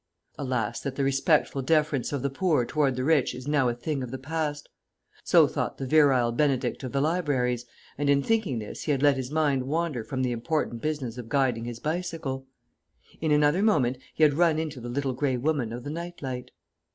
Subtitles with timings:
[0.39, 4.01] Alas, that the respectful deference of the poor toward the rich is now a thing
[4.01, 4.67] of the past!
[5.23, 7.65] So thought the Virile Benedict of the Libraries,
[7.99, 11.29] and in thinking this he had let his mind wander from the important business of
[11.29, 12.47] guiding his bicycle!
[13.21, 16.49] In another moment he had run into the Little Grey Woman of the Night Light!